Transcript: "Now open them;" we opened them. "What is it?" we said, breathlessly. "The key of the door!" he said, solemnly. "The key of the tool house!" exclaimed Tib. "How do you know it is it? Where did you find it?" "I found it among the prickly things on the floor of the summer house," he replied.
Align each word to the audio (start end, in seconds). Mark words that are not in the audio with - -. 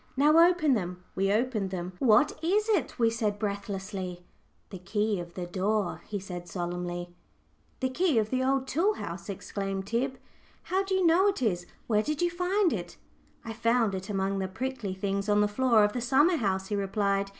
"Now 0.17 0.39
open 0.49 0.73
them;" 0.73 1.03
we 1.13 1.31
opened 1.31 1.69
them. 1.69 1.93
"What 1.99 2.31
is 2.43 2.67
it?" 2.69 2.97
we 2.97 3.11
said, 3.11 3.37
breathlessly. 3.37 4.23
"The 4.71 4.79
key 4.79 5.19
of 5.19 5.35
the 5.35 5.45
door!" 5.45 6.01
he 6.07 6.19
said, 6.19 6.47
solemnly. 6.47 7.13
"The 7.81 7.89
key 7.89 8.17
of 8.17 8.31
the 8.31 8.63
tool 8.65 8.93
house!" 8.95 9.29
exclaimed 9.29 9.85
Tib. 9.85 10.17
"How 10.63 10.83
do 10.83 10.95
you 10.95 11.05
know 11.05 11.27
it 11.27 11.43
is 11.43 11.65
it? 11.65 11.69
Where 11.85 12.01
did 12.01 12.19
you 12.23 12.31
find 12.31 12.73
it?" 12.73 12.97
"I 13.45 13.53
found 13.53 13.93
it 13.93 14.09
among 14.09 14.39
the 14.39 14.47
prickly 14.47 14.95
things 14.95 15.29
on 15.29 15.39
the 15.39 15.47
floor 15.47 15.83
of 15.83 15.93
the 15.93 16.01
summer 16.01 16.37
house," 16.37 16.69
he 16.69 16.75
replied. 16.75 17.29